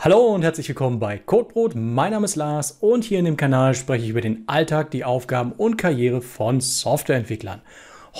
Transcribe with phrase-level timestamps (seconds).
[0.00, 1.74] Hallo und herzlich willkommen bei Codebrot.
[1.74, 5.04] Mein Name ist Lars und hier in dem Kanal spreche ich über den Alltag, die
[5.04, 7.62] Aufgaben und Karriere von Softwareentwicklern.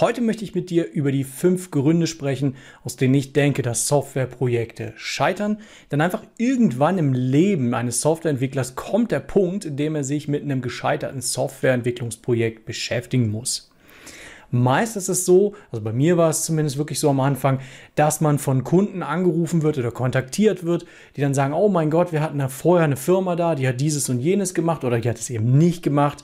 [0.01, 2.55] Heute möchte ich mit dir über die fünf Gründe sprechen,
[2.85, 5.59] aus denen ich denke, dass Softwareprojekte scheitern.
[5.91, 10.45] Denn einfach irgendwann im Leben eines Softwareentwicklers kommt der Punkt, in dem er sich mit
[10.45, 13.73] einem gescheiterten Softwareentwicklungsprojekt beschäftigen muss.
[14.53, 17.59] Meist ist es so, also bei mir war es zumindest wirklich so am Anfang,
[17.97, 22.13] dass man von Kunden angerufen wird oder kontaktiert wird, die dann sagen, oh mein Gott,
[22.13, 25.09] wir hatten da vorher eine Firma da, die hat dieses und jenes gemacht oder die
[25.09, 26.23] hat es eben nicht gemacht.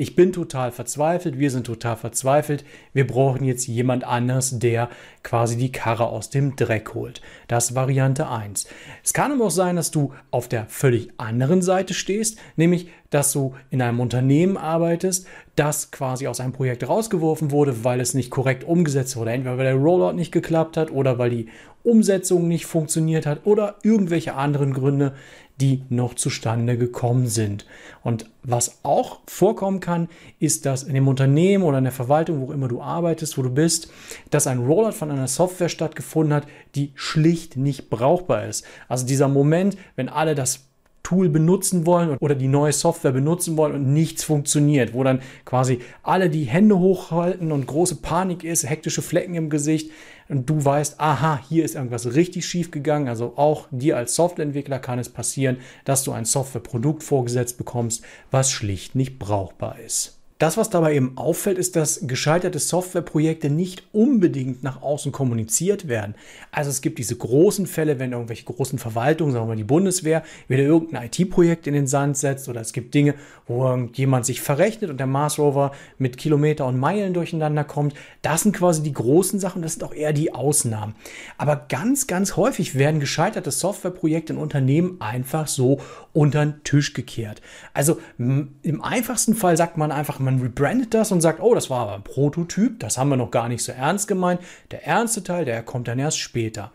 [0.00, 2.64] Ich bin total verzweifelt, wir sind total verzweifelt.
[2.92, 4.90] Wir brauchen jetzt jemand anders, der
[5.24, 7.20] quasi die Karre aus dem Dreck holt.
[7.48, 8.68] Das ist Variante 1.
[9.02, 13.32] Es kann aber auch sein, dass du auf der völlig anderen Seite stehst, nämlich dass
[13.32, 15.26] du in einem Unternehmen arbeitest,
[15.56, 19.32] das quasi aus einem Projekt rausgeworfen wurde, weil es nicht korrekt umgesetzt wurde.
[19.32, 21.48] Entweder weil der Rollout nicht geklappt hat oder weil die
[21.82, 25.14] Umsetzung nicht funktioniert hat oder irgendwelche anderen Gründe,
[25.60, 27.66] die noch zustande gekommen sind.
[28.02, 32.52] Und was auch vorkommen kann, ist, dass in dem Unternehmen oder in der Verwaltung, wo
[32.52, 33.90] immer du arbeitest, wo du bist,
[34.30, 38.64] dass ein Rollout von einer Software stattgefunden hat, die schlicht nicht brauchbar ist.
[38.88, 40.67] Also dieser Moment, wenn alle das
[41.08, 45.78] Tool benutzen wollen oder die neue Software benutzen wollen und nichts funktioniert, wo dann quasi
[46.02, 49.90] alle die Hände hochhalten und große Panik ist, hektische Flecken im Gesicht
[50.28, 53.08] und du weißt, aha, hier ist irgendwas richtig schief gegangen.
[53.08, 58.50] Also auch dir als Softwareentwickler kann es passieren, dass du ein Softwareprodukt vorgesetzt bekommst, was
[58.50, 60.17] schlicht nicht brauchbar ist.
[60.38, 66.14] Das, was dabei eben auffällt, ist, dass gescheiterte Softwareprojekte nicht unbedingt nach außen kommuniziert werden.
[66.52, 70.22] Also es gibt diese großen Fälle, wenn irgendwelche großen Verwaltungen, sagen wir mal die Bundeswehr,
[70.46, 73.14] wieder irgendein IT-Projekt in den Sand setzt oder es gibt Dinge,
[73.48, 77.94] wo jemand sich verrechnet und der Mars Rover mit Kilometer und Meilen durcheinander kommt.
[78.22, 80.94] Das sind quasi die großen Sachen, das sind auch eher die Ausnahmen.
[81.36, 85.80] Aber ganz, ganz häufig werden gescheiterte Softwareprojekte in Unternehmen einfach so
[86.12, 87.42] unter den Tisch gekehrt.
[87.74, 91.80] Also im einfachsten Fall sagt man einfach, man rebrandet das und sagt, oh, das war
[91.80, 94.40] aber ein Prototyp, das haben wir noch gar nicht so ernst gemeint.
[94.70, 96.70] Der ernste Teil, der kommt dann erst später.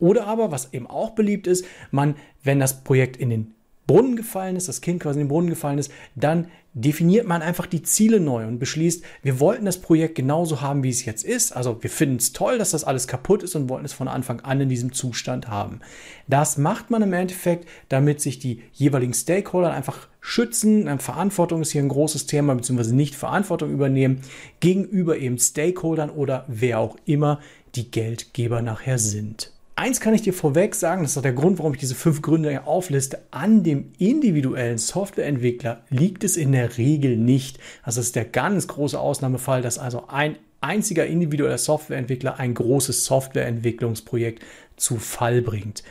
[0.00, 3.54] Oder aber, was eben auch beliebt ist, man, wenn das Projekt in den
[3.86, 7.64] Brunnen gefallen ist, das Kind quasi in den Brunnen gefallen ist, dann definiert man einfach
[7.64, 11.52] die Ziele neu und beschließt, wir wollten das Projekt genauso haben, wie es jetzt ist.
[11.56, 14.40] Also wir finden es toll, dass das alles kaputt ist und wollten es von Anfang
[14.40, 15.80] an in diesem Zustand haben.
[16.28, 20.98] Das macht man im Endeffekt, damit sich die jeweiligen Stakeholder einfach schützen.
[20.98, 24.20] Verantwortung ist hier ein großes Thema, beziehungsweise nicht Verantwortung übernehmen
[24.60, 27.40] gegenüber eben Stakeholdern oder wer auch immer
[27.74, 29.55] die Geldgeber nachher sind.
[29.78, 32.22] Eins kann ich dir vorweg sagen, das ist auch der Grund, warum ich diese fünf
[32.22, 33.18] Gründe aufliste.
[33.30, 37.58] An dem individuellen Softwareentwickler liegt es in der Regel nicht.
[37.82, 43.04] Also das ist der ganz große Ausnahmefall, dass also ein einziger individueller Softwareentwickler ein großes
[43.04, 44.42] Softwareentwicklungsprojekt
[44.76, 45.84] zu Fall bringt.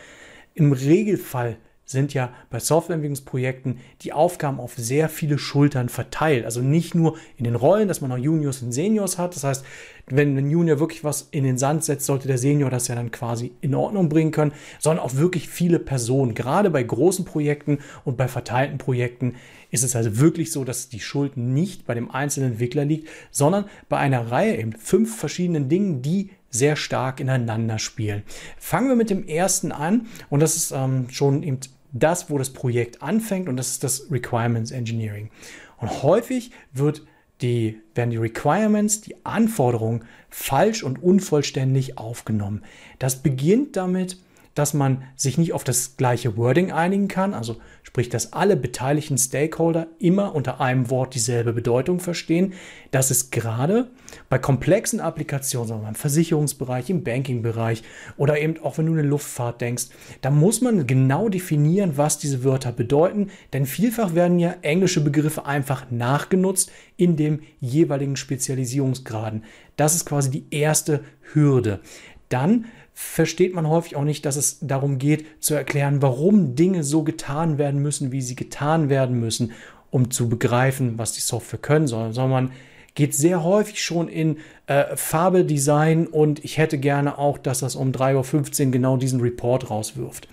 [0.55, 6.43] Im Regelfall sind ja bei Softwareentwicklungsprojekten die Aufgaben auf sehr viele Schultern verteilt.
[6.43, 9.35] Also nicht nur in den Rollen, dass man noch Juniors und Seniors hat.
[9.35, 9.65] Das heißt,
[10.07, 13.11] wenn ein Junior wirklich was in den Sand setzt, sollte der Senior das ja dann
[13.11, 16.33] quasi in Ordnung bringen können, sondern auch wirklich viele Personen.
[16.33, 19.35] Gerade bei großen Projekten und bei verteilten Projekten
[19.75, 23.65] ist es also wirklich so, dass die Schuld nicht bei dem einzelnen Entwickler liegt, sondern
[23.89, 28.23] bei einer Reihe eben fünf verschiedenen Dingen, die sehr stark ineinander spielen.
[28.57, 31.59] Fangen wir mit dem ersten an und das ist ähm, schon eben
[31.91, 35.29] das, wo das Projekt anfängt und das ist das Requirements Engineering.
[35.77, 37.05] Und häufig wird
[37.41, 42.63] die, werden die Requirements, die Anforderungen falsch und unvollständig aufgenommen.
[42.99, 44.17] Das beginnt damit,
[44.55, 49.17] dass man sich nicht auf das gleiche Wording einigen kann, also sprich, dass alle beteiligten
[49.17, 52.53] Stakeholder immer unter einem Wort dieselbe Bedeutung verstehen.
[52.89, 53.89] Das ist gerade
[54.29, 57.83] bei komplexen Applikationen, mal im Versicherungsbereich, im Bankingbereich
[58.17, 59.87] oder eben auch wenn du in eine Luftfahrt denkst,
[60.21, 65.45] da muss man genau definieren, was diese Wörter bedeuten, denn vielfach werden ja englische Begriffe
[65.45, 69.43] einfach nachgenutzt in dem jeweiligen Spezialisierungsgraden.
[69.75, 71.03] Das ist quasi die erste
[71.33, 71.81] Hürde.
[72.29, 72.65] Dann
[72.97, 77.57] versteht man häufig auch nicht, dass es darum geht, zu erklären, warum Dinge so getan
[77.57, 79.51] werden müssen, wie sie getan werden müssen,
[79.91, 82.51] um zu begreifen, was die Software können soll, sondern man
[82.95, 84.37] geht sehr häufig schon in
[84.67, 89.69] äh, Farbedesign und ich hätte gerne auch, dass das um 3.15 Uhr genau diesen Report
[89.69, 90.29] rauswirft.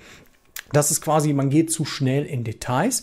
[0.72, 3.02] Das ist quasi, man geht zu schnell in Details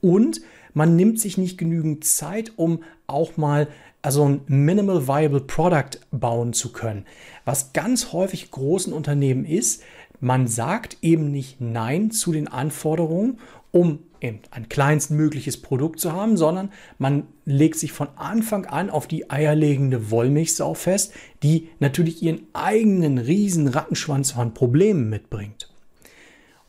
[0.00, 0.40] und
[0.74, 3.68] man nimmt sich nicht genügend Zeit, um auch mal
[4.06, 7.06] also ein Minimal Viable Product bauen zu können.
[7.44, 9.82] Was ganz häufig großen Unternehmen ist,
[10.20, 13.40] man sagt eben nicht Nein zu den Anforderungen,
[13.72, 19.08] um eben ein kleinstmögliches Produkt zu haben, sondern man legt sich von Anfang an auf
[19.08, 21.12] die eierlegende Wollmilchsau fest,
[21.42, 25.68] die natürlich ihren eigenen riesen Rattenschwanz von Problemen mitbringt.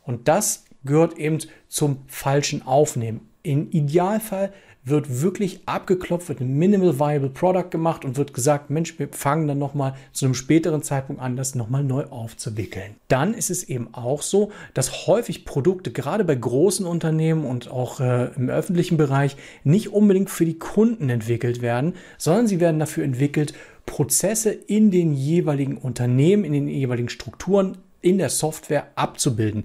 [0.02, 1.38] Und das gehört eben
[1.68, 3.28] zum falschen Aufnehmen.
[3.44, 4.52] Im Idealfall
[4.88, 9.48] wird wirklich abgeklopft, wird ein Minimal Viable Product gemacht und wird gesagt, Mensch, wir fangen
[9.48, 12.96] dann nochmal zu einem späteren Zeitpunkt an, das nochmal neu aufzuwickeln.
[13.08, 18.00] Dann ist es eben auch so, dass häufig Produkte, gerade bei großen Unternehmen und auch
[18.00, 23.04] äh, im öffentlichen Bereich, nicht unbedingt für die Kunden entwickelt werden, sondern sie werden dafür
[23.04, 23.54] entwickelt,
[23.86, 29.64] Prozesse in den jeweiligen Unternehmen, in den jeweiligen Strukturen in der Software abzubilden.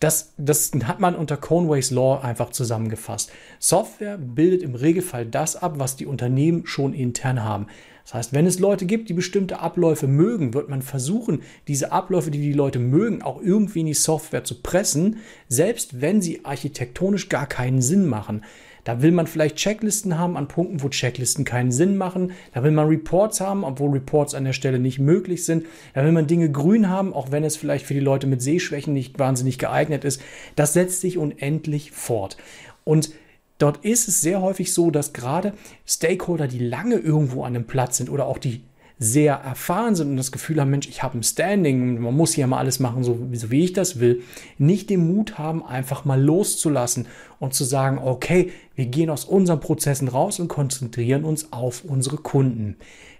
[0.00, 3.32] Das, das hat man unter Conway's Law einfach zusammengefasst.
[3.58, 7.66] Software bildet im Regelfall das ab, was die Unternehmen schon intern haben.
[8.04, 12.30] Das heißt, wenn es Leute gibt, die bestimmte Abläufe mögen, wird man versuchen, diese Abläufe,
[12.30, 15.18] die die Leute mögen, auch irgendwie in die Software zu pressen,
[15.48, 18.44] selbst wenn sie architektonisch gar keinen Sinn machen.
[18.84, 22.32] Da will man vielleicht Checklisten haben an Punkten, wo Checklisten keinen Sinn machen.
[22.54, 25.66] Da will man Reports haben, obwohl Reports an der Stelle nicht möglich sind.
[25.94, 28.92] Da will man Dinge grün haben, auch wenn es vielleicht für die Leute mit Sehschwächen
[28.92, 30.20] nicht wahnsinnig geeignet ist.
[30.56, 32.36] Das setzt sich unendlich fort.
[32.84, 33.10] Und
[33.58, 35.52] Dort ist es sehr häufig so, dass gerade
[35.84, 38.62] Stakeholder, die lange irgendwo an einem Platz sind oder auch die
[38.98, 42.46] sehr erfahren sind und das Gefühl haben, Mensch, ich habe ein Standing, man muss hier
[42.46, 44.22] mal alles machen, so, so wie ich das will,
[44.58, 47.06] nicht den Mut haben, einfach mal loszulassen
[47.38, 52.16] und zu sagen, okay, wir gehen aus unseren Prozessen raus und konzentrieren uns auf unsere
[52.16, 52.76] Kunden.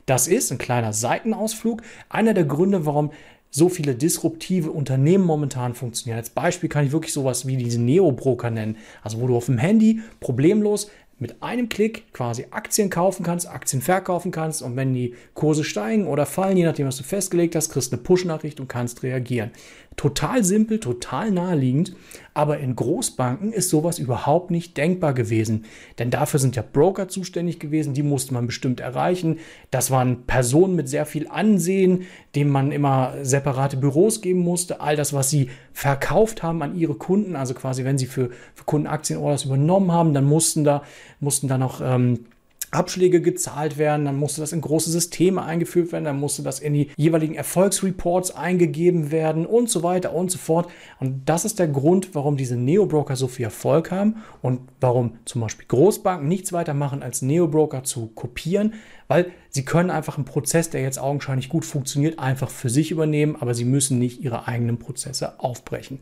[0.07, 3.13] Das ist ein kleiner Seitenausflug, einer der Gründe, warum
[3.51, 6.19] so viele disruptive Unternehmen momentan funktionieren.
[6.19, 8.77] Als Beispiel kann ich wirklich sowas wie diese Neo-Broker nennen.
[9.03, 13.83] Also wo du auf dem Handy problemlos mit einem Klick quasi Aktien kaufen kannst, Aktien
[13.83, 17.71] verkaufen kannst und wenn die Kurse steigen oder fallen, je nachdem, was du festgelegt hast,
[17.71, 19.51] kriegst du eine Push-Nachricht und kannst reagieren.
[19.97, 21.97] Total simpel, total naheliegend,
[22.33, 25.65] aber in Großbanken ist sowas überhaupt nicht denkbar gewesen.
[25.99, 29.41] Denn dafür sind ja Broker zuständig gewesen, die musste man bestimmt erreichen.
[29.73, 32.05] Das waren Personen mit sehr viel Ansehen,
[32.37, 34.81] denen man immer separate Büros geben musste.
[34.81, 38.65] All das, was sie verkauft haben an ihre Kunden, also quasi, wenn sie für, für
[38.65, 40.85] Kunden Aktienorders übernommen haben, dann mussten da,
[41.21, 42.27] mussten da noch ähm,
[42.71, 46.75] Abschläge gezahlt werden, dann musste das in große Systeme eingeführt werden, dann musste das in
[46.75, 50.71] die jeweiligen Erfolgsreports eingegeben werden und so weiter und so fort.
[51.01, 55.41] Und das ist der Grund, warum diese Neo-Broker so viel Erfolg haben und warum zum
[55.41, 58.75] Beispiel Großbanken nichts weiter machen, als Neo-Broker zu kopieren,
[59.07, 63.37] weil sie können einfach einen Prozess, der jetzt augenscheinlich gut funktioniert, einfach für sich übernehmen,
[63.41, 66.01] aber sie müssen nicht ihre eigenen Prozesse aufbrechen.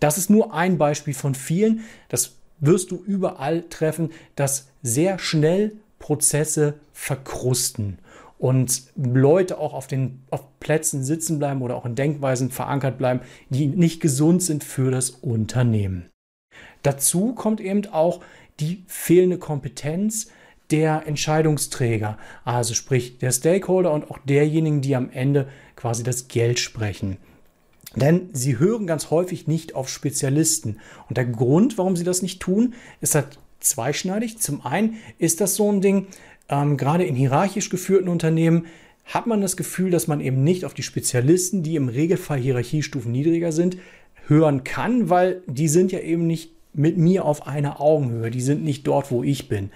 [0.00, 1.80] Das ist nur ein Beispiel von vielen.
[2.10, 7.98] Das wirst du überall treffen, dass sehr schnell Prozesse verkrusten
[8.38, 13.20] und Leute auch auf den auf Plätzen sitzen bleiben oder auch in Denkweisen verankert bleiben,
[13.48, 16.10] die nicht gesund sind für das Unternehmen.
[16.82, 18.20] Dazu kommt eben auch
[18.60, 20.28] die fehlende Kompetenz
[20.70, 26.58] der Entscheidungsträger, also sprich der Stakeholder und auch derjenigen, die am Ende quasi das Geld
[26.58, 27.16] sprechen.
[27.96, 30.78] Denn sie hören ganz häufig nicht auf Spezialisten.
[31.08, 34.38] Und der Grund, warum sie das nicht tun, ist halt zweischneidig.
[34.38, 36.06] Zum einen ist das so ein Ding,
[36.48, 38.66] ähm, gerade in hierarchisch geführten Unternehmen
[39.04, 43.12] hat man das Gefühl, dass man eben nicht auf die Spezialisten, die im Regelfall Hierarchiestufen
[43.12, 43.76] niedriger sind,
[44.26, 48.30] hören kann, weil die sind ja eben nicht mit mir auf einer Augenhöhe.
[48.30, 49.70] Die sind nicht dort, wo ich bin.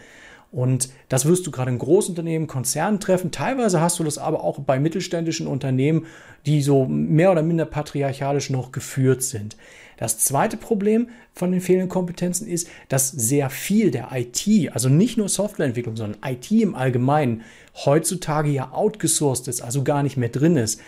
[0.50, 3.30] Und das wirst du gerade in Großunternehmen, Konzernen treffen.
[3.30, 6.06] Teilweise hast du das aber auch bei mittelständischen Unternehmen,
[6.46, 9.56] die so mehr oder minder patriarchalisch noch geführt sind.
[9.98, 15.18] Das zweite Problem von den fehlenden Kompetenzen ist, dass sehr viel der IT, also nicht
[15.18, 17.42] nur Softwareentwicklung, sondern IT im Allgemeinen,
[17.84, 20.80] heutzutage ja outgesourced ist, also gar nicht mehr drin ist.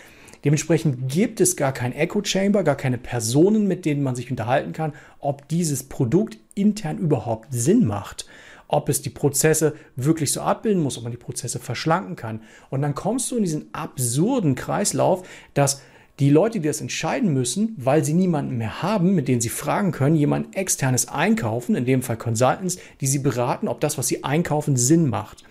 [0.43, 4.73] Dementsprechend gibt es gar kein Echo Chamber, gar keine Personen, mit denen man sich unterhalten
[4.73, 8.25] kann, ob dieses Produkt intern überhaupt Sinn macht
[8.71, 12.41] ob es die Prozesse wirklich so abbilden muss, ob man die Prozesse verschlanken kann.
[12.69, 15.81] Und dann kommst du in diesen absurden Kreislauf, dass
[16.19, 19.91] die Leute, die das entscheiden müssen, weil sie niemanden mehr haben, mit dem sie fragen
[19.91, 24.23] können, jemand externes einkaufen, in dem Fall Consultants, die sie beraten, ob das, was sie
[24.23, 25.43] einkaufen, Sinn macht.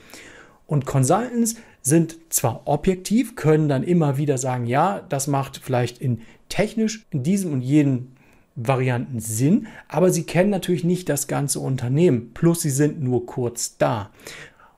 [0.67, 6.23] Und Consultants sind zwar objektiv, können dann immer wieder sagen, ja, das macht vielleicht in
[6.49, 8.13] technisch in diesem und jenem
[8.57, 12.33] Varianten Sinn, aber sie kennen natürlich nicht das ganze Unternehmen.
[12.35, 14.11] Plus sie sind nur kurz da.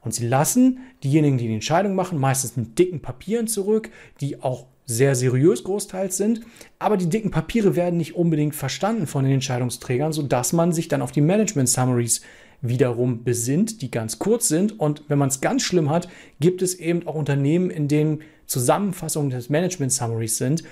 [0.03, 4.67] Und sie lassen diejenigen, die die Entscheidung machen, meistens mit dicken Papieren zurück, die auch
[4.85, 6.41] sehr seriös großteils sind,
[6.79, 11.03] aber die dicken Papiere werden nicht unbedingt verstanden von den Entscheidungsträgern, sodass man sich dann
[11.03, 12.21] auf die Management Summaries
[12.63, 14.79] wiederum besinnt, die ganz kurz sind.
[14.79, 16.09] Und wenn man es ganz schlimm hat,
[16.41, 20.63] gibt es eben auch Unternehmen, in denen Zusammenfassungen des Management Summaries sind,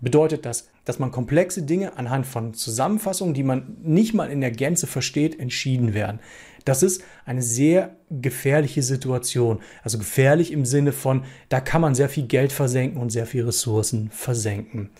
[0.00, 4.50] bedeutet das, dass man komplexe Dinge anhand von Zusammenfassungen, die man nicht mal in der
[4.50, 6.20] Gänze versteht, entschieden werden.
[6.64, 9.60] Das ist eine sehr gefährliche Situation.
[9.82, 13.44] Also gefährlich im Sinne von, da kann man sehr viel Geld versenken und sehr viel
[13.44, 14.90] Ressourcen versenken.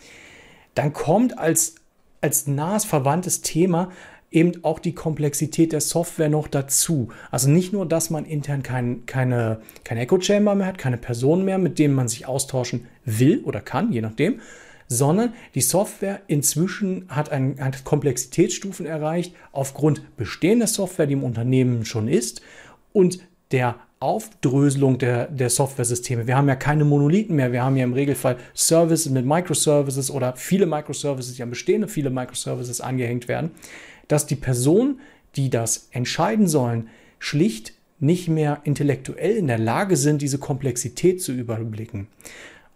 [0.74, 1.74] Dann kommt als,
[2.20, 3.90] als nahes verwandtes Thema
[4.30, 7.08] eben auch die Komplexität der Software noch dazu.
[7.30, 11.44] Also nicht nur, dass man intern kein, keine, keine Echo Chamber mehr hat, keine Personen
[11.44, 14.40] mehr, mit denen man sich austauschen will oder kann, je nachdem,
[14.88, 21.84] sondern die Software inzwischen hat, ein, hat Komplexitätsstufen erreicht aufgrund bestehender Software, die im Unternehmen
[21.84, 22.42] schon ist
[22.92, 23.20] und
[23.52, 26.26] der Aufdröselung der, der Software-Systeme.
[26.26, 27.50] Wir haben ja keine Monolithen mehr.
[27.52, 32.10] Wir haben ja im Regelfall Services mit Microservices oder viele Microservices, die an bestehende viele
[32.10, 33.52] Microservices angehängt werden
[34.08, 35.00] dass die Personen,
[35.36, 36.88] die das entscheiden sollen,
[37.18, 42.08] schlicht nicht mehr intellektuell in der Lage sind, diese Komplexität zu überblicken.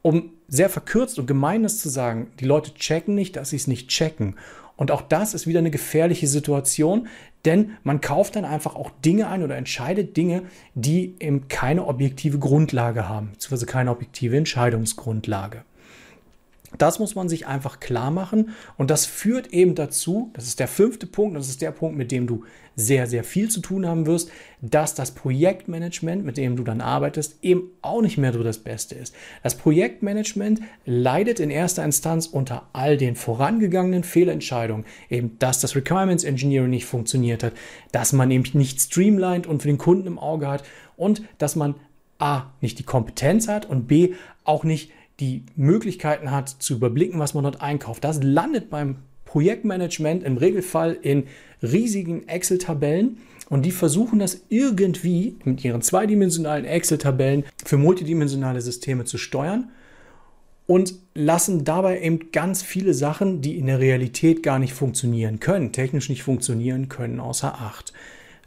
[0.02, 3.88] Um sehr verkürzt und gemeines zu sagen, die Leute checken nicht, dass sie es nicht
[3.88, 4.36] checken.
[4.76, 7.06] Und auch das ist wieder eine gefährliche Situation,
[7.44, 10.42] denn man kauft dann einfach auch Dinge ein oder entscheidet Dinge,
[10.74, 15.64] die eben keine objektive Grundlage haben, beziehungsweise keine objektive Entscheidungsgrundlage.
[16.78, 20.68] Das muss man sich einfach klar machen und das führt eben dazu, das ist der
[20.68, 22.44] fünfte Punkt, das ist der Punkt, mit dem du
[22.76, 24.30] sehr, sehr viel zu tun haben wirst,
[24.62, 28.94] dass das Projektmanagement, mit dem du dann arbeitest, eben auch nicht mehr so das Beste
[28.94, 29.14] ist.
[29.42, 36.24] Das Projektmanagement leidet in erster Instanz unter all den vorangegangenen Fehlentscheidungen, eben dass das Requirements
[36.24, 37.52] Engineering nicht funktioniert hat,
[37.92, 40.64] dass man eben nicht streamlined und für den Kunden im Auge hat
[40.96, 41.74] und dass man
[42.18, 47.34] A, nicht die Kompetenz hat und B, auch nicht die Möglichkeiten hat zu überblicken, was
[47.34, 48.04] man dort einkauft.
[48.04, 51.24] Das landet beim Projektmanagement im Regelfall in
[51.62, 59.18] riesigen Excel-Tabellen und die versuchen das irgendwie mit ihren zweidimensionalen Excel-Tabellen für multidimensionale Systeme zu
[59.18, 59.70] steuern
[60.66, 65.72] und lassen dabei eben ganz viele Sachen, die in der Realität gar nicht funktionieren können,
[65.72, 67.92] technisch nicht funktionieren können, außer Acht.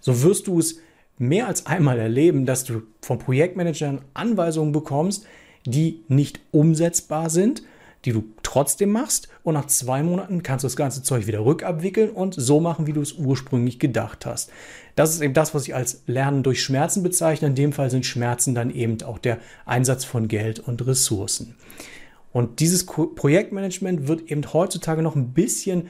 [0.02, 0.80] So wirst du es
[1.18, 5.26] mehr als einmal erleben, dass du von Projektmanagern Anweisungen bekommst,
[5.66, 7.64] die nicht umsetzbar sind,
[8.06, 12.10] die du trotzdem machst und nach zwei Monaten kannst du das ganze Zeug wieder rückabwickeln
[12.10, 14.52] und so machen, wie du es ursprünglich gedacht hast.
[14.96, 17.48] Das ist eben das, was ich als Lernen durch Schmerzen bezeichne.
[17.48, 21.56] In dem Fall sind Schmerzen dann eben auch der Einsatz von Geld und Ressourcen.
[22.32, 25.88] Und dieses Projektmanagement wird eben heutzutage noch ein bisschen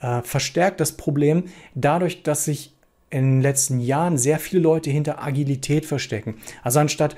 [0.00, 2.74] äh, verstärkt, das Problem, dadurch, dass sich
[3.10, 6.36] in den letzten Jahren sehr viele Leute hinter Agilität verstecken.
[6.62, 7.16] Also anstatt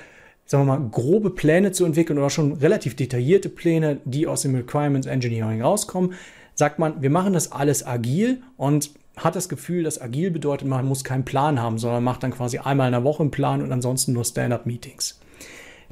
[0.48, 4.54] sagen wir mal, grobe Pläne zu entwickeln oder schon relativ detaillierte Pläne, die aus dem
[4.54, 6.14] Requirements Engineering rauskommen,
[6.54, 10.86] sagt man, wir machen das alles agil und hat das Gefühl, dass agil bedeutet, man
[10.86, 13.70] muss keinen Plan haben, sondern macht dann quasi einmal in der Woche einen Plan und
[13.70, 15.20] ansonsten nur Stand-up-Meetings.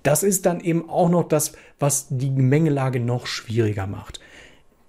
[0.02, 4.20] Das ist dann eben auch noch das, was die Gemengelage noch schwieriger macht.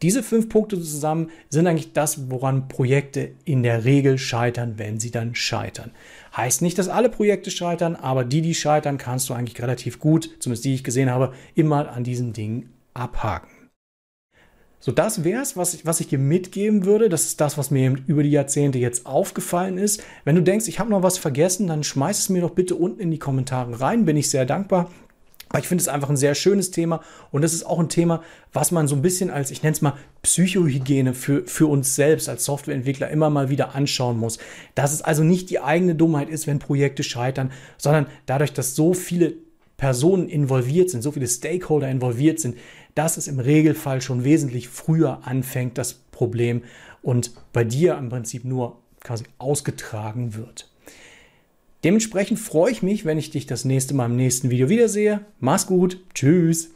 [0.01, 5.11] Diese fünf Punkte zusammen sind eigentlich das, woran Projekte in der Regel scheitern, wenn sie
[5.11, 5.91] dann scheitern.
[6.35, 10.29] Heißt nicht, dass alle Projekte scheitern, aber die, die scheitern, kannst du eigentlich relativ gut,
[10.39, 13.49] zumindest die ich gesehen habe, immer an diesen Dingen abhaken.
[14.79, 17.09] So, das wäre es, was ich, was ich dir mitgeben würde.
[17.09, 20.03] Das ist das, was mir über die Jahrzehnte jetzt aufgefallen ist.
[20.23, 22.99] Wenn du denkst, ich habe noch was vergessen, dann schmeiß es mir doch bitte unten
[22.99, 24.05] in die Kommentare rein.
[24.05, 24.91] Bin ich sehr dankbar.
[25.57, 28.21] Aber ich finde es einfach ein sehr schönes Thema und das ist auch ein Thema,
[28.53, 32.29] was man so ein bisschen als, ich nenne es mal, Psychohygiene für, für uns selbst
[32.29, 34.37] als Softwareentwickler immer mal wieder anschauen muss.
[34.75, 38.93] Dass es also nicht die eigene Dummheit ist, wenn Projekte scheitern, sondern dadurch, dass so
[38.93, 39.33] viele
[39.77, 42.55] Personen involviert sind, so viele Stakeholder involviert sind,
[42.93, 46.61] dass es im Regelfall schon wesentlich früher anfängt, das Problem
[47.01, 50.69] und bei dir im Prinzip nur quasi ausgetragen wird.
[51.87, 55.21] Dementsprechend freue ich mich, wenn ich dich das nächste Mal im nächsten Video wiedersehe.
[55.39, 56.01] Mach's gut.
[56.13, 56.71] Tschüss.